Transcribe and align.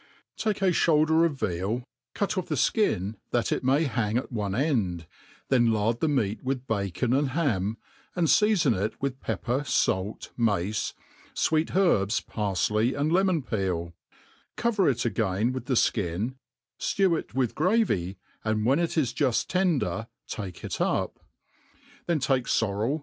TAKE 0.35 0.63
a 0.63 0.71
flioulder 0.71 1.23
of 1.27 1.35
veal, 1.39 1.83
cut 2.15 2.35
off 2.35 2.47
the 2.47 2.55
flcin 2.55 3.17
that 3.29 3.51
it 3.51 3.63
may 3.63 3.83
hang 3.83 4.17
atone 4.17 4.55
end, 4.55 5.05
then 5.49 5.71
lard 5.71 5.99
the 5.99 6.07
meat 6.07 6.43
with 6.43 6.65
bacon 6.65 7.13
and 7.13 7.29
ham, 7.37 7.77
and 8.15 8.27
fea 8.31 8.55
fon 8.55 8.73
it 8.73 8.99
with 8.99 9.19
pepper, 9.19 9.63
fait, 9.63 10.31
mace, 10.35 10.95
fweet 11.35 11.75
herbs, 11.75 12.19
parfley, 12.19 12.97
and 12.99 13.11
le^ 13.11 13.23
mon 13.23 13.43
peet; 13.43 13.93
cove;* 14.57 14.79
it 14.87 15.05
again 15.05 15.51
with 15.53 15.65
the 15.65 15.79
(kin, 15.93 16.35
fiew 16.79 17.15
it 17.19 17.35
with 17.35 17.53
gravy, 17.53 18.17
and 18.43 18.65
when 18.65 18.79
it 18.79 18.97
is 18.97 19.13
juft 19.13 19.45
tender 19.49 20.07
take 20.27 20.63
it 20.63 20.81
up; 20.81 21.19
then 22.07 22.17
take 22.17 22.45
forrel 22.47 22.99